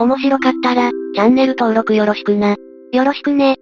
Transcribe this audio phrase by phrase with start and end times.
[0.00, 2.56] 面白かったら、チャンネル登録よろしくな。
[2.92, 3.58] よろしくね。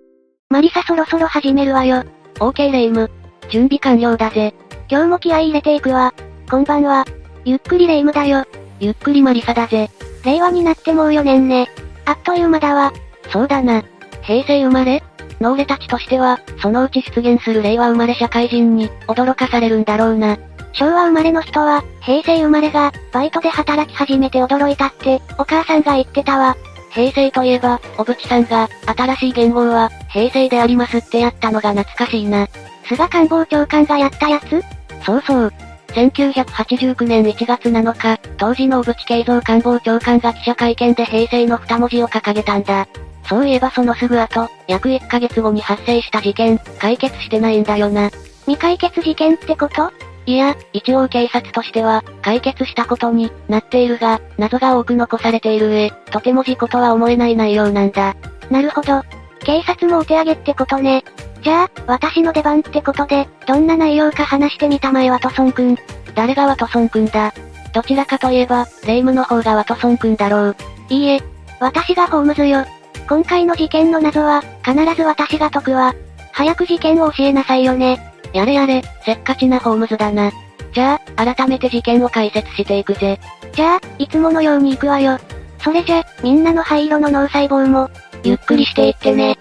[0.48, 2.04] マリサそろそろ始めるわよ。
[2.36, 3.10] OK レイム。
[3.50, 4.54] 準備完了だぜ。
[4.88, 6.14] 今日も気合入れていくわ。
[6.50, 7.04] こんばんは。
[7.44, 8.46] ゆっくりレイムだよ。
[8.80, 9.90] ゆっくりマリサだぜ。
[10.24, 11.68] 令和になってもう4年ね。
[12.06, 12.94] あっという間だわ。
[13.30, 13.82] そうだな。
[14.22, 15.02] 平成生まれ？
[15.38, 20.38] の俺たちとしては、そのうち出現する令和生まれ社会人に、驚かされるんだろうな。
[20.72, 26.56] 昭和生まれの人は、平成生まれが、バイトで働き始めて驚いたって、お母さんが言ってたわ。
[26.90, 32.46] 平成といえば、おぶちさんが、新しい言語は、平成でありますってやったのが懐かしいな。
[32.86, 34.62] 菅官房長官がやったやつ？
[35.04, 35.52] そうそう。
[35.88, 42.88] 1989年1月7日、当時の小渕恵三官房長官が記者会見で平成の二文字を掲げたんだ。
[43.28, 48.10] そういえばそのすぐ後、約1ヶ月後に発生した事件、解決してないんだよな。
[48.46, 49.92] 未解決事件ってこと？
[50.24, 58.14] いや、一応警察としては、解決したことになっているが、謎が多く残されている上、とても事故とは思えない内容なんだ。
[58.50, 59.02] なるほど。
[59.40, 61.02] 警察もお手上げってことね。
[61.42, 65.76] じゃあ、私の出番ってことで、どんな内容か話してみたまえワトソンくん。
[66.14, 67.32] 誰がワトソンくんだ？
[67.72, 70.56] どちらかといえば、レイムの方がワトソンくんだろう。
[70.88, 71.20] いいえ、
[71.58, 72.64] 私がホームズよ。
[73.08, 75.94] 今回の事件の謎は、必ず私が解くわ。
[76.30, 78.11] 早く事件を教えなさいよね。
[78.32, 80.30] やれやれ、せっかちなホームズだな。
[80.72, 83.20] じゃあ、改めて事件を解説していくぜ。
[83.52, 85.18] じゃあ、いつものように行くわよ。
[85.58, 87.90] それじゃ、みんなの灰色の脳細胞も、
[88.24, 89.32] ゆっくりしていってね。
[89.32, 89.36] っ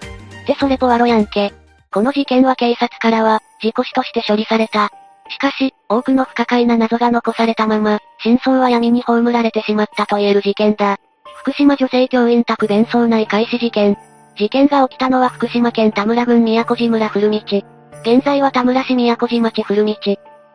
[0.46, 1.52] てそれポワロやんけ。
[1.90, 4.90] この事件は警察からは、事故死として処理された。
[5.30, 10.98] しかし、多くの不可解な謎が残されたまま、真相は闇に葬られてしまったと言える事件だ。
[11.42, 13.96] 福島女性教員宅弁装内開始事件。
[14.36, 17.71] 事件が起きたのは福島県田村郡宮古島村古道。
[18.02, 19.96] 現在は田村市宮古島町古道。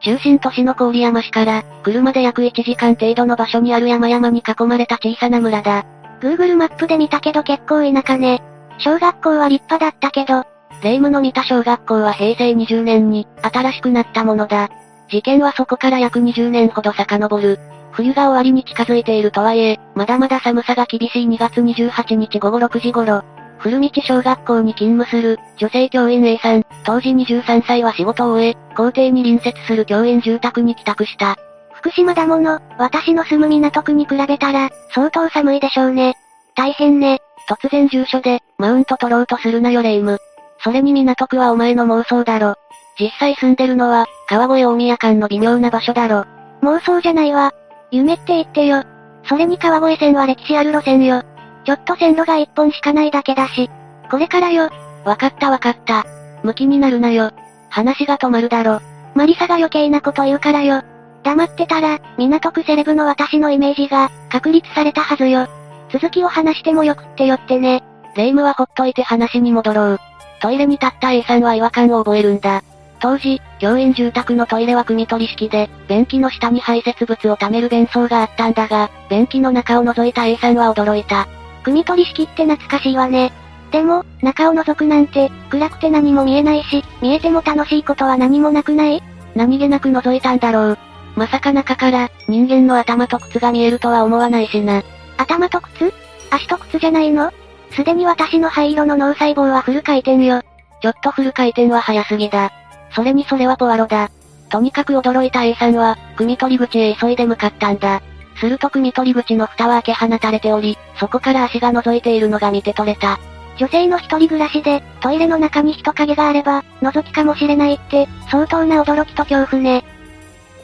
[0.01, 5.85] 中心都市の郡山市から、車で約1時間程度の場所にある山々に囲まれた小さな村だ。
[6.19, 8.43] Google マップで見たけど結構田舎ね。
[8.79, 10.43] 小学校は立派だったけど、
[10.83, 14.69] 霊夢の見た小学校は平成20年に、新しくなったものだ。
[15.09, 17.59] 事件はそこから約20年ほど遡る。
[17.91, 23.23] 冬が終わりに近づいているとはいえ、まだまだ寒さが厳しい2月28日午後6時頃、
[23.59, 31.35] 古道小学校に勤務する、女性教員 A さん、当時23歳は仕事を終え、校庭に隣接する教員住宅に帰宅した。
[31.73, 36.15] 福島だもの、私の住む港区に比べたら、相当寒いでしょうね。
[36.55, 37.19] 大変ね。
[37.49, 40.19] 突然住所で、マウント取ろうとするなよレイム。
[40.63, 42.55] それに港区はお前の妄想だろ。
[42.99, 46.25] 実際住んでるのは、川越大宮間の微妙な場所だろ。
[46.63, 47.53] 妄想じゃないわ。
[47.91, 48.83] 夢って言ってよ。
[49.23, 51.23] それに川越線は歴史ある路線よ。
[51.67, 53.69] ちょっと線路が一本しかないだけだし。
[54.09, 54.69] これからよ。
[55.03, 56.05] わかったわかった。
[56.41, 57.31] 向きになるなよ。
[57.69, 58.79] 話が止まるだろ。
[59.15, 60.81] マリサが余計なこと言うからよ。
[61.23, 65.49] 黙ってたら、港区セレブの私のイメージが、確立されたはずよ。
[65.91, 67.83] 続きを話してもよくってよってね。
[68.15, 69.99] レイムはほっといて話に戻ろう。
[70.39, 72.63] トイレに立った A さんは違和感を覚えるんだ。
[73.01, 81.27] 当時、教員住宅のトイレは組み取り式で、便器の下に排泄物を溜める便槽があったんだが、便器の中を覗いた A さんは驚いた。
[81.67, 83.33] 組み取り式って懐かしいわね。
[83.73, 89.03] でも、中を覗くなんて、暗くて何も見えないし、見えても楽しいことは何もなくない？
[89.35, 90.77] 何気なく覗いたんだろう。
[91.17, 94.81] まさか中から、人間の頭と靴が見えるとは思わないしな。
[95.17, 95.93] 頭と靴？
[96.31, 97.33] 足と靴じゃないの？
[97.71, 100.43] すでに私の灰色の脳細胞はフル回転よ。
[100.81, 102.53] ちょっとフル回転は早すぎだ。
[102.95, 104.09] それにそれはポワロだ。
[104.49, 108.01] とにかく驚いた A さんは、組み取り口へ急いで向かったんだ。
[108.39, 113.19] すると組み取り口の蓋は開け放たれており、そこから足が覗いているのが見て取れた。
[113.57, 119.83] 女性の一人暮らしで、トイレの中に人影があれば、覗きかもしれないって、相当な驚きと恐怖ね。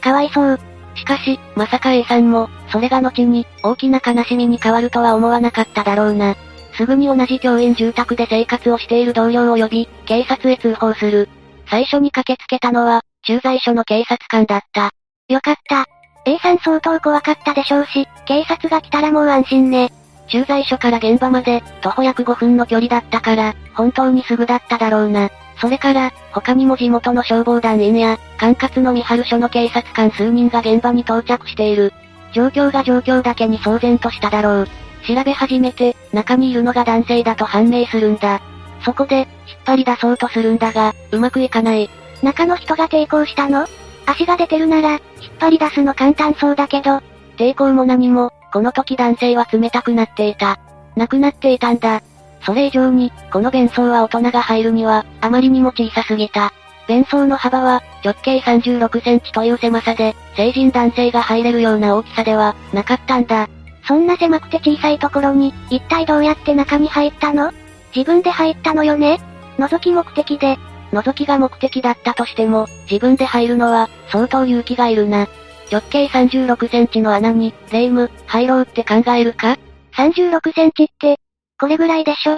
[0.00, 0.60] かわいそう。
[0.94, 6.36] しかし、まさか A さんも、それが後に、大きな悲しみに変わるとは思わなかっただろうな。
[6.76, 11.28] すぐに同じ教員住宅で生活をしている同僚を呼び、警察へ通報する。
[11.68, 14.90] 最初に駆けつけたのは、駐在所の警察官だった。
[15.28, 15.93] よかった。
[16.26, 19.92] A さん相当怖かったでしょうし、警察が来たらもう安心ね。
[20.28, 25.30] 駐在所から現場まで、徒歩約5分の距離だったから、本当にすぐだっただろうな。
[25.60, 31.92] それから、他にも地元の消防団員や、管轄の三春署の警察官数人が現場に到着している。
[32.32, 34.68] 状況が状況だけに騒然としただろう。
[35.06, 38.40] 調べ始めて、中にいるのが男性だと判明するんだ。
[38.82, 39.26] そこで、引っ
[39.66, 41.90] 張り出そうとするんだが、うまくいかない。
[42.22, 43.66] 中の人が抵抗したの？
[44.06, 45.00] 足が出てるなら、引っ
[45.38, 47.00] 張り出すの簡単そうだけど、
[47.36, 50.58] 抵抗も何も、この時男性は冷たくなっていた。
[50.96, 52.02] 亡くなっていたんだ。
[52.42, 56.52] それ以上に、この弁装は大人が入るには、あまりにも小さすぎた。
[56.86, 63.48] 弁装の幅は、直径36センチという狭さで、成人男性が入れるような大きさでは、なかったんだ。
[63.86, 67.52] そんな狭くて小さいところに、一体どうやって中に入ったの？
[67.96, 69.20] 自分で入ったのよね？
[69.58, 70.58] 覗き目的で。
[70.94, 75.28] 覗きが目的だったとしても、自分で入るのは、相当勇気がいるな。
[75.70, 79.56] 直径36センチの穴に、レイム、入ろうって考えるか
[79.96, 81.18] ?36 センチって、
[81.58, 82.36] これぐらいでしょ？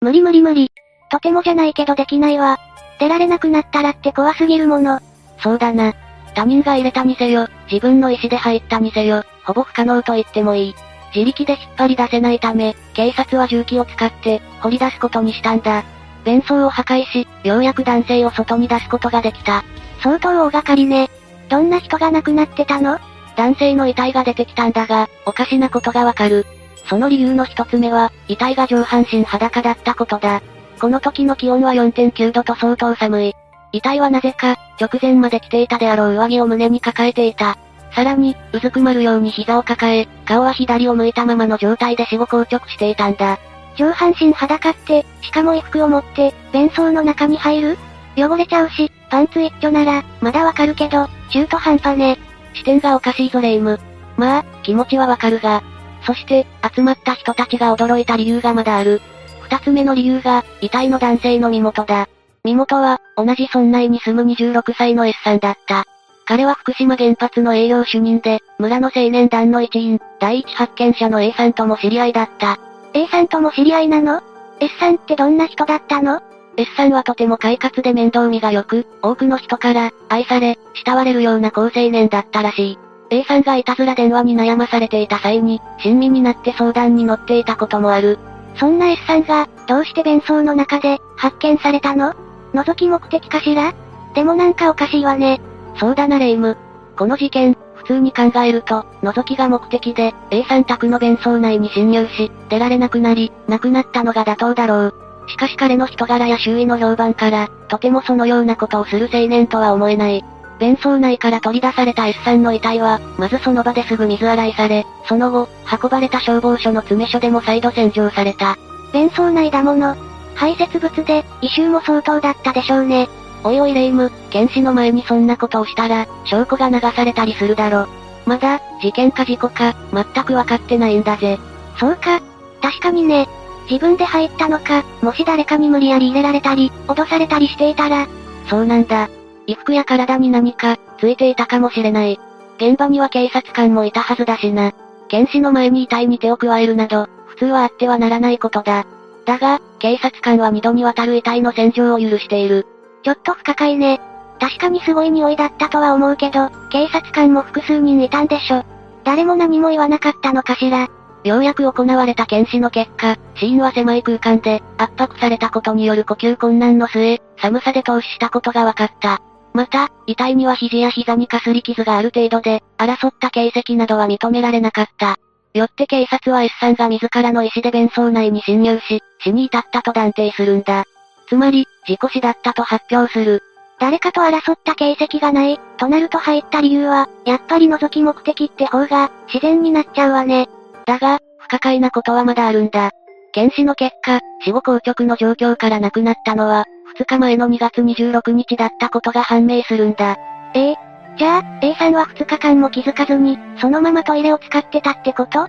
[0.00, 0.70] 無理無理無理。
[1.10, 2.58] とてもじゃないけどできないわ。
[2.98, 5.00] 出られなくなったらって怖すぎるもの。
[5.38, 5.94] そうだな。
[6.34, 10.74] 他人が入れたにせよ、自分の意思で入ったにせよ、ほぼ不可能と言ってもいい。
[11.14, 15.84] 自力で引っ張り出せないため、警察は重機を使って、掘り出すことにしたんだ。
[16.26, 19.64] 弁装を破壊し、ようやく男性を外に出すことができた。
[20.02, 21.08] 相当大掛かりね。
[21.48, 22.98] どんな人が亡くなってたの？
[23.36, 26.44] 男性の遺体が出てきたんだが、おかしなことがわかる。
[26.88, 30.42] その理由の一つ目は、遺体が上半身裸だったことだ。
[30.80, 33.34] この時の気温は4.9度と相当寒い。
[33.72, 37.56] 遺体はなぜか、直前まで着ていたであろう上着を胸に抱えていた。
[37.94, 43.38] さらに、うずくまるように膝を抱え、顔は左を向いたままの状態で死後硬直していたんだ。
[43.76, 47.78] 上半身裸って、しかも衣服を持って、弁装の中に入る？
[48.16, 52.18] 汚れちゃうし、パンツ一丁なら、まだわかるけど、中途半端ね。
[52.54, 53.78] 視点がおかしいぞレイム。
[54.16, 55.62] まあ、気持ちはわかるが。
[56.06, 59.02] そして、集まった人たちが驚いた理由がまだある。
[59.42, 62.08] 二つ目の理由が、遺体の男性の身元だ。
[62.44, 65.84] 身元は、同じ村内に住む26歳の S さんだった。
[66.24, 72.58] 彼は福島原発の営業主任で、村の青年団の一員、第一発見者の A さんとも知り合いだった。
[72.94, 74.22] A さんとも知り合いなの
[74.60, 76.20] ?S さんってどんな人だったの
[76.56, 82.78] ？S さんはとても快活で面倒見が良く、多くの人から、愛され、慕われるような好青年だったらしい。
[83.10, 88.18] A さんがいたずら電話に悩まされていた際に、親身になって相談に乗っていたこともある。
[88.56, 92.14] そんな S さんが、どうして弁装の中で、発見されたの？
[92.54, 93.74] 覗き目的かしら？
[94.14, 95.40] でもなんかおかしいわね。
[95.78, 96.56] そうだなレイム。
[96.96, 104.94] この事件、普通に考えると、覗きが目的で、A さん宅の弁装内に侵入し、出られなくなり、亡くなったのが妥当だろう。
[105.28, 110.24] しかし彼の人柄や周囲の評判から、とてもそのようなことをする青年とは思えない。
[110.58, 115.48] 弁装内から取り出された S さんの遺体は、まずその場ですぐ水洗いされ、その後、
[115.82, 118.56] 運ばれた消防署の詰め所でも再度洗浄された。
[118.92, 119.96] 弁装内だもの。
[120.34, 123.08] 排泄物で、異臭も相当だったでしょうね。
[123.44, 127.86] おいおいレイム、検視の前にそんなことをしたら、証拠が流されたりするだろ。
[128.26, 131.38] まだ、事件か事故か、全くわかってないんだぜ。
[131.78, 132.20] そうか。
[132.60, 133.28] 確かにね。
[133.70, 138.06] 自分で入ったのか、もし誰かに無理やり入れられたり、脅されたりしていたら。
[138.48, 139.08] そうなんだ。
[139.46, 142.18] 衣服や体に何か、ついていたかもしれない。
[142.56, 144.72] 現場には警察官もいたはずだしな。
[145.08, 148.86] 検視の前に遺体に手を加えるなど、普通はあってはならないことだ。
[149.24, 152.66] だが、警察官は二度にわたる遺体の洗浄を許している。
[153.06, 154.00] ちょっと不可解ね。
[154.40, 158.64] 確かにすごい匂いだったとは思うけど、警察官も複数人いたんでしょ。
[159.04, 160.88] 誰も何も言わなかったのかしら。
[161.22, 169.20] ようやく行われた検視の結果、死因は狭い空間で、圧迫されたことによる呼吸困難の末、寒さで凍死したことが分かった。
[169.54, 175.16] また、遺体には肘や膝にかすり傷がある程度で、争った形跡などは認められなかった。
[175.54, 180.82] よって警察は S さんが自らの意思で弁装内に侵入し、死に至ったと断定するんだ。
[181.28, 183.42] つまり、事故死だったと発表する。
[183.78, 190.48] 誰かと争った形跡がない、となると入った理由は、やっぱり覗き目的って方が、自然になっちゃうわね。
[190.86, 192.90] だが、不可解なことはまだあるんだ。
[193.32, 196.64] 検視の結果、死後硬直の状況から亡くなったのは、
[196.98, 200.16] 2日前の2月26日だったことが判明するんだ。
[200.54, 200.70] え？
[200.70, 200.76] え
[201.18, 205.48] じゃあ、A さんは2日間も気づかずに、そのままトイレを使ってたってこと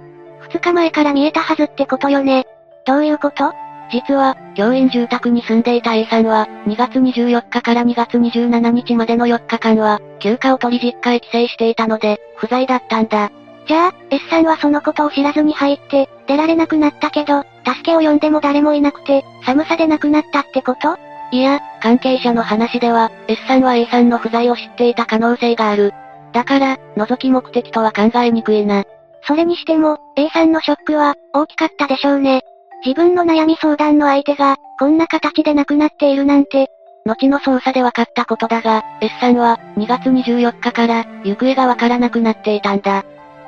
[0.50, 2.46] ?2 日前から見えたはずってことよね。
[2.86, 3.54] どういうこと？
[3.92, 13.32] 実は、教員住宅に住んでいた A さんは、2月24日から2月27日までの4日間は、休暇を取り実家へ帰省していたので、不在だったんだ。
[13.68, 20.98] じゃあ、S さんはそのことを知らずに入って、出られなくなったけど、助けを呼んでも誰もいなくて、寒さで亡くなったってこと？
[21.32, 25.94] いや、関係者の話では、S さんは A さんの不在を知っていた可能性がある。
[26.34, 28.84] だから、覗き目的とは考えにくいな。
[29.24, 32.42] それにしても、A さんのショックは、大きかったでしょうね。
[32.88, 36.70] 自分の悩み相談の相手が、こんな形で亡くなっているなんて。
[37.06, 43.00] 後の捜査で分かったことだが、S さんは、2月24日から、行方がわからなくなっていたんだ。
[43.00, 43.04] っ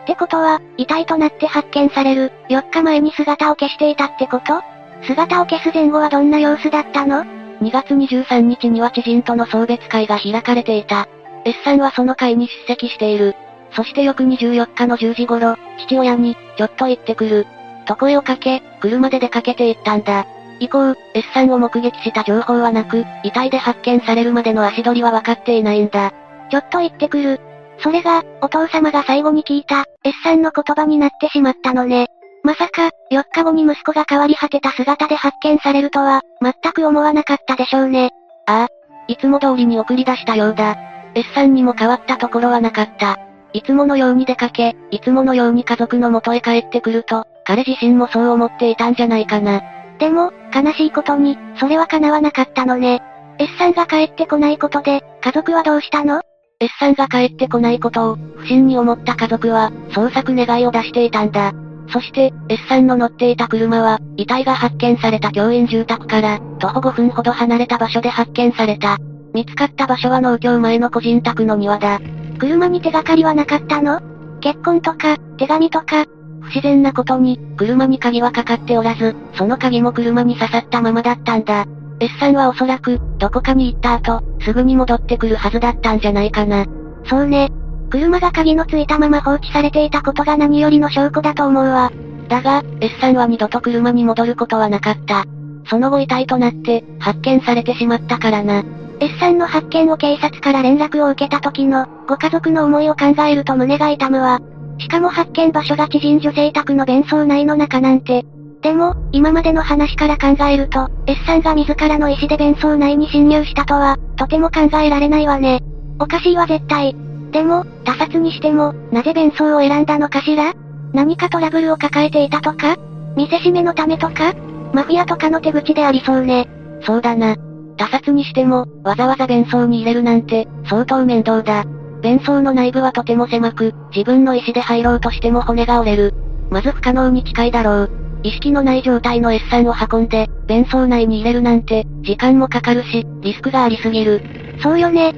[0.06, 4.62] てことは、遺体となって発見される、4日前に姿を消していたってこと？
[5.08, 7.24] 姿を消す前後はどんな様子だったの
[7.62, 11.08] ?2 月23日には知人との送別会が開かれていた。
[11.46, 13.36] S さんはその会に出席している。
[13.72, 17.48] そして翌24日の10時頃、父親に、ちょっと行ってくる。
[17.90, 20.28] と声をかけ、車で出かけて行ったんだ。
[20.60, 26.14] 以降、S さんを目撃した情報はなく、遺体で発見されるまでの足取りは分かっていないんだ。
[26.52, 27.42] ちょっと行ってくる。
[27.80, 32.10] それが、お父様が最後に聞いた、S さんの言葉になってしまったのね。
[32.44, 38.12] まさか、4日後に息子が変わり果てた姿で発見されるとは、全く思わなかったでしょうね。
[38.46, 38.68] ああ。
[39.08, 40.78] いつも通りに送り出したようだ。
[41.16, 43.18] S さんにも変わったところはなかった。
[43.54, 49.64] いつものように出かけ、いつものように家族の元へ帰ってくると、彼自身もそう思っていたんじゃないかな。
[49.98, 53.02] でも、悲しいことに、それは叶わなかったのね。
[53.40, 56.22] S さんが帰ってこないことで、家族はどうしたの
[56.60, 61.52] ?S さんが帰ってこないことを、不審に思った家族は、捜索願いを出していたんだ。
[61.92, 68.98] そして、S さんの乗っていた車は、遺体が発見された教員住宅から、徒歩5分ほど離れた場所で発見された。
[69.34, 72.00] 見つかった場所は農協前の個人宅の庭だ。
[72.38, 74.02] 車に手がかりはなかったの？
[74.40, 76.06] 結婚とか、手紙とか。
[76.42, 81.66] 不自然なことに、車に鍵はかかっておらず、その鍵も車に刺さったままだったんだ。
[82.00, 86.66] S さんはおそらく、どこかに行った後、すぐに戻ってくるはずだったんじゃないかな。
[87.06, 87.50] そうね。
[87.90, 91.92] 車が鍵のついたまま放置されていたことが何よりの証拠だと思うわ。
[92.30, 95.26] だが、S さんは二度と車に戻ることはなかった。
[95.70, 98.64] その後遺体となって、発見されてしまったからな。
[99.00, 104.40] S さんの発見を警察から連絡を受けた時の、ご家族の思いを考えると胸が痛むわ。
[104.80, 108.26] しかも発見場所が知人女性宅の弁装内の中なんて。
[108.62, 115.62] でも、今までの話から考えると、S さんが自らの意思で弁装内に侵入したとは、とても考えられないわね。
[116.00, 116.96] おかしいわ絶対。
[117.32, 120.54] でも、他殺にしても、なぜ弁装を選んだのかしら？
[120.94, 122.76] 何かトラブルを抱えていたとか？
[123.16, 124.34] 見せしめのためとか？
[124.74, 126.50] マフィアとかの手口でありそうね。
[126.84, 127.36] そうだな。
[127.78, 131.66] 他殺にしても、わざわざ弁装に入れるなんて、相当面倒だ。
[132.02, 136.14] 弁装の内部はとても狭く、自分の意思で入ろうとしても骨が折れる。
[136.50, 137.92] まず不可能に近いだろう。
[138.24, 144.22] 意識のない状態の S さんを運んで、弁装内に入れるなんて、時間もかかるし、リスクがありすぎる。
[144.62, 145.14] そうよね。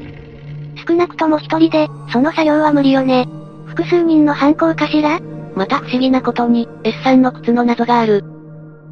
[0.87, 3.27] 少なくとも一人で、その作業は無理よね。
[3.67, 5.19] 複数人の犯行かしら？
[5.55, 8.23] また不思議なことに、S さんの靴の謎がある。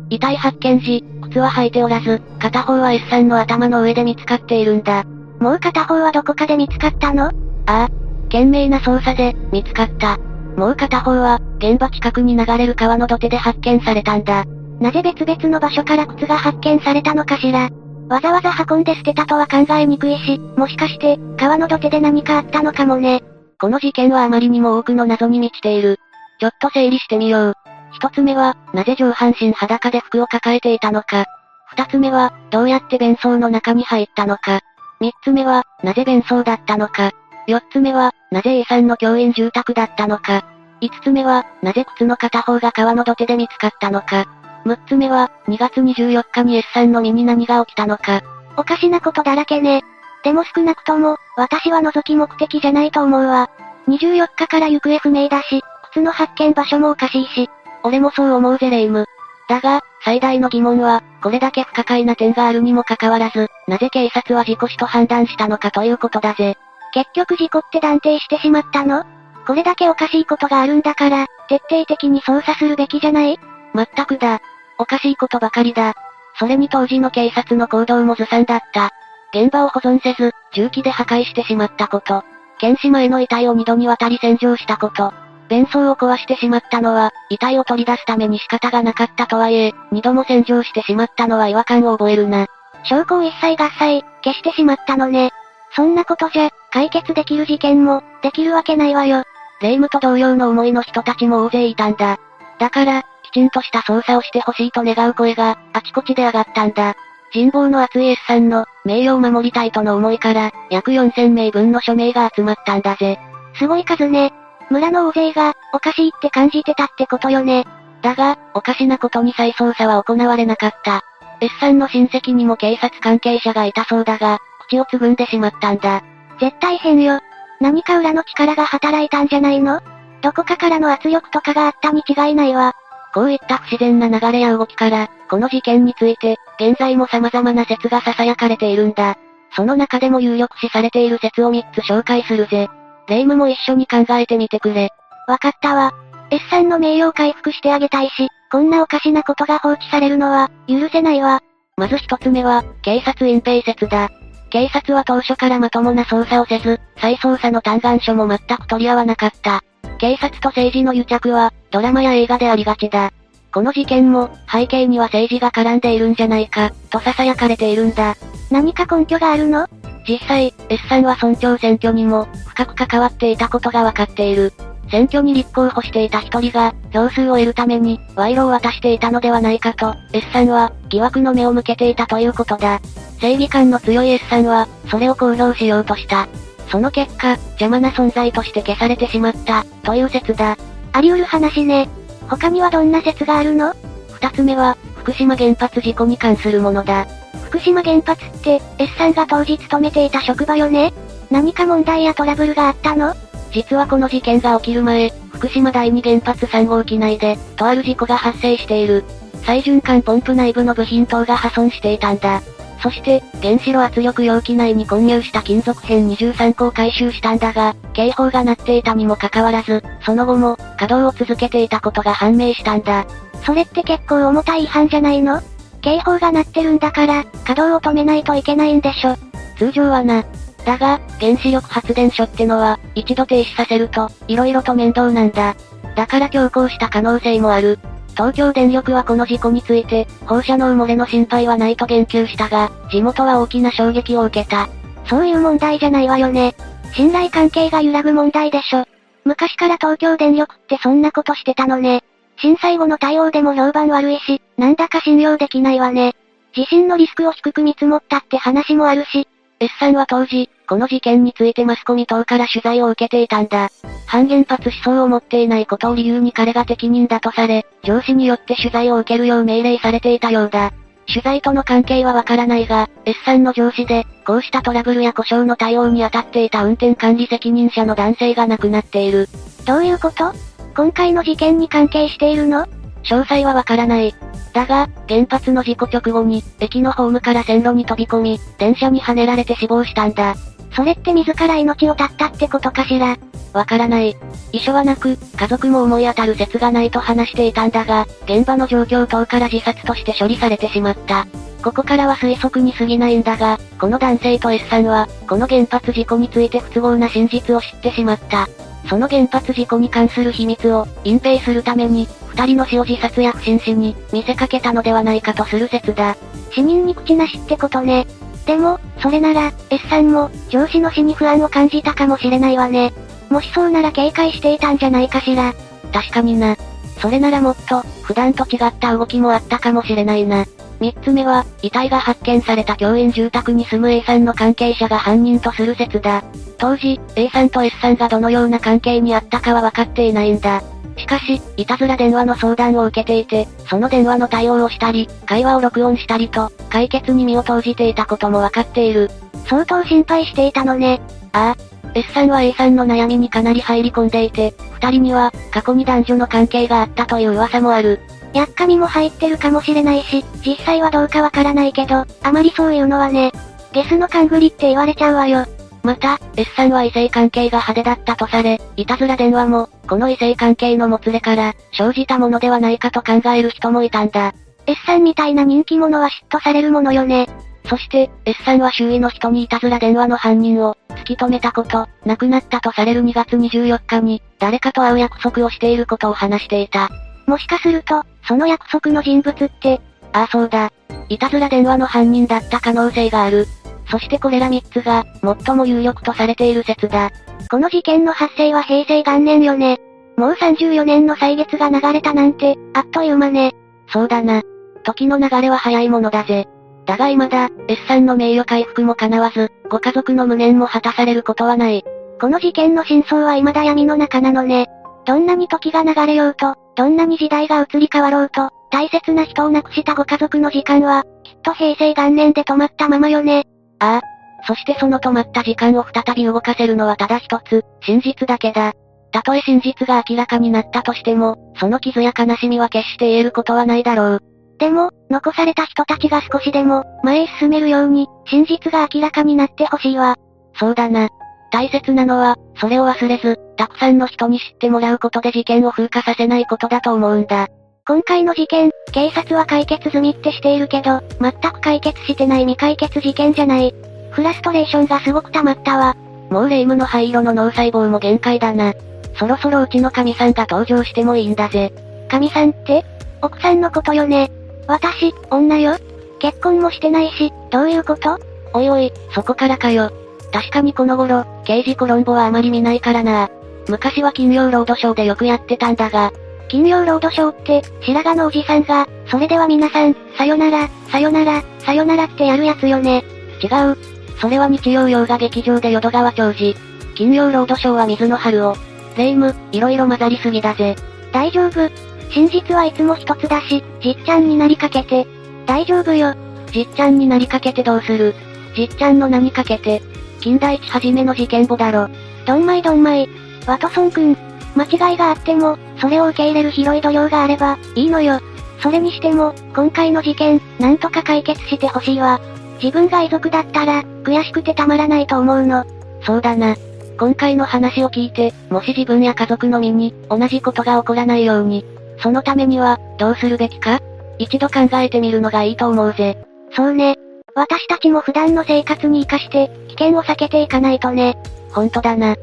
[0.10, 5.04] 遺体発見時、靴は履いておらず、片方は S さんの頭の上で見つかっているんだ。
[5.40, 7.32] もう片方はどこかで見つかったの？
[7.70, 7.90] ああ。
[8.24, 10.18] 懸命な捜査で、見つかった。
[10.58, 14.46] もう片方は、現場近くに流れる川の土手で発見されたんだ。
[14.80, 17.70] なぜ別々の場所から靴が発見されたのかしら
[18.10, 23.22] わざわざ運んで捨てたとは考えにくいし、もしかして、川の土手で何かあったのかもね。
[23.60, 26.00] この事件はあまりにも多くの謎に満ちている。
[26.40, 27.54] ちょっと整理してみよう。
[27.92, 31.26] 一つ目は、なぜ上半身裸で服を抱えていたのか。
[31.68, 34.62] 二つ目は、どうやって弁装の中に入ったのか。
[35.00, 37.12] 三つ目は、なぜ弁装だったのか。
[37.50, 40.46] 四つ目は、なぜ A さんの教員住宅だったのか。
[40.82, 44.28] 五つ目は、なぜ靴の片方が川の土手で見つかったのか。
[44.66, 48.22] 六つ目は、2月24日に S さんの身に何が起きたのか。
[48.56, 49.82] おかしなことだらけね。
[50.24, 53.50] でも少なくとも、私は覗き目的じゃないと思うわ。
[53.88, 57.50] 24日から行方不明だし、靴の発見場所もおかしいし、
[57.82, 59.06] 俺もそう思うぜレイム。
[59.48, 66.56] だが、最大の疑問は、これだけ不可解な点があるにもかかわらず、なぜ警察は事故死と判断したのかということだぜ。
[66.94, 69.06] 結局事故って断定してしまったの？
[69.46, 73.40] これだけおかしいことがあるんだから、徹底的に捜査するべきじゃない？
[73.74, 74.42] まったくだ。
[74.78, 75.94] おかしいことばかりだ。
[76.38, 78.92] それに当時の警察の行動もずさんだった。
[79.34, 82.24] 現場を保存せず、重機で破壊してしまったこと。
[82.60, 85.14] 検視前の遺体を二度にわたり洗浄したこと。
[85.50, 92.48] 弁装を壊してしまったのは、遺体を取り出すために仕方がなかったとはいえ、二度も洗浄してしまったのは違和感を覚えるな。
[92.84, 95.32] 証拠を一切合切、消してしまったのね。
[95.76, 99.24] そんなことじゃ、解決できる事件も、できるわけないわよ。
[99.62, 102.18] 霊夢と同様の思いの人たちも大勢いたんだ。
[102.60, 106.96] だから、きちんとした捜査をしてほしいと願う声が、あちこちで上がったんだ。
[107.32, 113.20] 人望の厚い S さんの、名誉を守りたいとの思いから、約4000名分の署名が集まったんだぜ。
[113.56, 114.34] すごい数ね。
[114.70, 117.66] 村の大勢が、おかしいって感じてたってことよね。
[118.02, 121.02] だが、おかしなことに再捜査は行われなかった。
[121.42, 126.04] S さんの親戚にも警察関係者がいたそうだが、口をつぐんでしまったんだ。
[126.40, 127.20] 絶対変よ。
[127.60, 129.82] 何か裏の力が働いたんじゃないの？
[130.22, 132.74] どこかからの圧力とかがあったに違いないわ。
[133.14, 139.18] こういった不自然な流れや動きから、この事件について、現在も様々な説が囁かれているんだ。
[139.56, 142.70] その中でも有力視されている説を3つ紹介するぜ。
[143.08, 144.90] 霊夢も一緒に考えてみてくれ。
[145.28, 145.92] わかったわ。
[146.30, 151.42] S さんの名誉回復してあげたいし、こんなおかしなことが放置されるのは、許せないわ。
[151.78, 154.10] まず一つ目は、警察隠蔽説だ。
[154.50, 159.64] 警察は当初からまともな捜査をせず、再捜査の嘆願書も全く取り合わなかった。
[160.00, 163.12] 警察と政治の癒着は、ドラマや映画でありがちだ。
[163.52, 168.16] この事件も、背景には政治が絡んでいるんじゃないか、と囁かれているんだ。
[168.50, 169.68] 何か根拠があるの？
[170.08, 174.54] 実際、S さんは村長選挙にも、深く関わっていたことがわかっている。
[174.92, 182.80] 選挙に立候補していた一人が、票数を得るために、賄賂を渡していたのではないかと、S さんは、疑惑の目を向けていたということだ。
[183.20, 186.28] 正義感の強い S さんは、それを公表しようとした。
[186.70, 190.58] その結果、邪魔な存在として消されてしまった、という説だ。
[190.92, 191.88] あり得る話ね。
[192.28, 193.76] 他にはどんな説があるの？
[194.12, 197.08] 二つ目は、福島原発事故に関するものだ。
[197.46, 200.94] 福島原発って、S さんが当時勤めていた職場よね
[201.32, 203.16] 何か問題やトラブルがあったの？
[203.52, 209.04] 実はこの事件が起きる前、福島第二原発3号機内で、とある事故が発生している。
[209.46, 212.42] 再循環ポンプ内部の部品等が破損していたんだ。
[212.82, 223.06] そして、原子炉圧力容器内に混入した金属片23個を回収したんだが、警報が鳴っていたにもかかわらず、その後も、稼働を続けていたことが判明したんだ。
[223.46, 225.42] それって結構重たい違反じゃないの？
[225.82, 229.16] 警報が鳴ってるんだから、稼働を止めないといけないんでしょ。
[229.58, 230.24] 通常はな。
[230.66, 235.56] だが、原子力発電所ってのは、一度停止させると、色々と面倒なんだ。
[235.96, 237.80] だから強行した可能性もある。
[238.12, 244.68] 東京電力はこの事故について、放射能漏れの心配はないと言及したが、地元は大きな衝撃を受けた。
[245.06, 246.54] そういう問題じゃないわよね。
[246.94, 248.86] 信頼関係が揺らぐ問題でしょ。
[249.24, 252.04] 昔から東京電力ってそんなことしてたのね。
[252.42, 256.14] 震災後の対応でも評判悪いし、なんだか信用できないわね。
[256.54, 259.28] 地震のリスクを低く見積もったって話もあるし、
[259.62, 263.70] S さんは当時、この事件についてマスコミ等から取材を受けていたんだ。
[264.06, 270.72] 反原発思想を持っていないことを理由に彼が適任だとされ、上司によって取材を受けるよう命令されていたようだ。
[271.08, 279.28] 取材との関係はわからないが、S さんの上司で、こうしたトラブルや故障の対応に当たっていた運転管理責任者の男性が亡くなっている。
[279.66, 280.32] どういうこと？
[280.74, 282.66] 今回の事件に関係しているの？
[283.04, 284.14] 詳細はわからない。
[284.54, 290.36] だが、原発の事故直後に、駅のホームから線路に飛び込み、電車にはねられて死亡したんだ。
[290.76, 293.18] それって自ら命を絶ったってことかしら？
[293.54, 294.16] わからない。
[294.52, 301.26] 遺書はなく、家族も思い当たる説がないと話していたんだが、現場の状況等から自殺として処理されてしまった。
[301.64, 308.48] ここからは推測に過ぎないんだが、この男性と S さんは、この原発事故について不都合な真実を知ってしまった。
[308.90, 316.18] その原発事故に関する秘密を隠蔽するために、二人の死を自殺や不審死に見せかけたのではないかとする説だ。
[316.52, 318.08] 死人に口なしってことね。
[318.48, 322.92] でも、それなら、S さんも、上司の死に不安を感じたかもしれないわね。
[323.30, 325.54] もしそうなら警戒していたんじゃないかしら。
[325.94, 326.58] 確かにな。
[327.00, 330.46] それならもっと、普段と違った動きもあったかもしれないな。
[330.80, 336.24] 三つ目は、遺体が発見された教員住宅に住む A さんの関係者が犯人とする説だ。
[336.58, 340.64] 当時、A さんと S さんがどのような関係にあったかは分かっていないんだ。
[340.98, 349.10] しかし、いたずら電話の相談を受けていて、その電話の対応をしたり、会話を録音したりと、解決に身を投じていたことも分かっている。
[349.48, 351.02] 相当心配していたのね。
[351.34, 351.80] ああ。
[351.96, 358.00] S さんは A さんの悩みにかなり入り込んでいて、二人には、過去に男女の関係があったという噂もある。
[358.34, 363.32] やっかみも入ってるかもしれないし、実際はどうかわからないけど、あまりそういうのはね。
[363.72, 365.46] ゲスの勘繰りって言われちゃうわよ。
[365.84, 374.34] また、S さんは異性関係が派手だったとされ、いたずら電話も、この異性関係のもつれから、生じたものではないかと考える人もいたんだ。
[374.66, 377.28] S さんみたいな人気者は嫉妬されるものよね。
[377.70, 386.90] そして、S さんは周囲の人にいたずら電話の犯人を、突き止めたこと、亡くなったとされる2月24日に、誰かと会う約束をしていることを話していた。
[387.26, 389.82] もしかすると、その約束の人物って、
[390.14, 390.72] ああそうだ。
[391.10, 393.48] いたずら電話の犯人だった可能性がある。
[393.90, 395.04] そしてこれら3つが、
[395.46, 397.10] 最も有力とされている説だ。
[397.50, 399.80] この事件の発生は平成元年よね。
[400.16, 403.56] もう34年の歳月が流れたなんて、あっという間ね。
[403.88, 404.44] そうだな。
[404.84, 406.48] 時の流れは早いものだぜ。
[406.86, 411.84] だが未だ、S さんの名誉回復も叶わず、ご家族の無念も果たされることはない。
[412.22, 414.68] この事件の真相は未だ闇の中なのね。
[415.06, 423.44] どんなに時が流れようと、どんなに時代が移り変わろうと、大切な人を亡くしたご家族の時間は、きっと平成元年で止まったままよね。
[423.80, 424.02] ああ。
[424.48, 428.72] そしてその止まった時間を再び動かせるのはただ一つ、真実だけだ。
[429.12, 434.20] たとえ真実が明らかになったとしても、その傷や悲しみは決して言えることはないだろう。
[434.58, 440.16] でも、残された人たちが少しでも、前へ進めるように、真実が明らかになってほしいわ。
[440.58, 441.10] そうだな。
[441.52, 447.48] 大切なのは、それを忘れず、たくさんの人に知ってもらうことで事件を風化させないことだと思うんだ。
[447.88, 453.74] 今回の事件、警察は解決済みってしているけど、全く解決してない未解決事件じゃない。
[454.12, 455.96] フラストレーションがすごく溜まったわ。
[456.30, 458.74] もう霊夢の灰色の脳細胞も限界だな。
[459.18, 461.74] そろそろうちの神さんが登場してもいいんだぜ。
[462.10, 462.86] 神さんって
[463.22, 464.32] 奥さんのことよね。
[464.68, 465.76] 私、女よ。
[466.20, 468.20] 結婚もしてないし、どういうこと？
[468.54, 469.92] おいおい、そこからかよ。
[470.32, 473.30] 確かにこの頃、刑事コロンボはあまり見ないからな。
[473.68, 476.12] 昔は金曜ロードショーでよくやってたんだが。
[476.48, 483.04] 金曜ロードショーって、白髪のおじさんが、それでは皆さん、さよなら、さよなら、さよならってやるやつよね。
[483.42, 483.78] 違う。
[484.20, 486.56] それは日曜洋画劇場で淀川長治。
[486.96, 488.56] 金曜ロードショーは水の春を。
[488.98, 490.76] 霊夢、いろいろ混ざりすぎだぜ。
[491.12, 491.70] 大丈夫。
[492.12, 495.08] 真実はいつも一つだし、じっちゃんになりかけて。
[495.46, 496.16] 大丈夫よ。
[496.52, 498.16] じっちゃんになりかけてどうする？
[498.56, 499.82] じっちゃんの名にかけて。
[500.20, 501.90] 金田一はじめの事件簿だろ。
[502.26, 503.10] どんまいどんまい。
[503.48, 504.18] ワトソン君。
[504.56, 508.20] 間違いがあっても、それを受け入れる広い度量があれば、いいのよ。
[508.62, 512.20] それにしても、今回の事件、なんとか解決してほしいわ。
[512.62, 515.66] 自分が遺族だったら、悔しくてたまらないと思うの。
[516.04, 516.56] そうだな。
[517.00, 521.64] 今回の話を聞いて、もし自分や家族の身に、同じことが起こらないように、
[522.02, 523.80] そのためには、どうするべきか？
[524.18, 526.18] 一度考えてみるのがいいと思うぜ。
[526.52, 526.98] そうね。
[527.40, 531.18] 私たちも普段の生活に活かして、危険を避けていかないとね。
[531.54, 532.18] ほんとだな。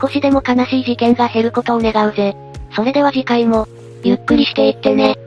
[0.00, 2.34] 少しでも悲しい事件が減ることを願うぜ。
[2.74, 3.68] それでは次回も、
[4.02, 5.18] ゆっくりしていってね。